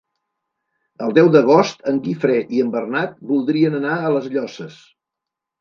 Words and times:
El 1.07 1.13
deu 1.17 1.27
d'agost 1.35 1.85
en 1.93 2.01
Guifré 2.07 2.39
i 2.57 2.63
en 2.65 2.71
Bernat 2.79 3.15
voldrien 3.33 3.79
anar 3.83 3.95
a 4.09 4.13
les 4.17 4.31
Llosses. 4.39 4.83